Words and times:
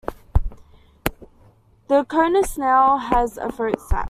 The 1.87 2.05
conus 2.05 2.47
snail 2.55 2.97
has 2.97 3.37
a 3.37 3.51
throat 3.51 3.79
sac. 3.79 3.99